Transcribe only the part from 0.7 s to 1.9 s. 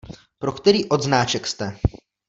odznáček jste?